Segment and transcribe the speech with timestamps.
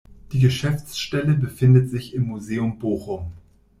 [0.31, 3.33] Die Geschäftsstelle befindet sich im Museum Bochum.